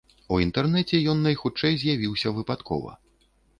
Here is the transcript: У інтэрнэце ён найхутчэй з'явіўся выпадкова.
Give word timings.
У 0.35 0.37
інтэрнэце 0.45 1.01
ён 1.13 1.21
найхутчэй 1.27 1.77
з'явіўся 1.83 2.35
выпадкова. 2.41 2.99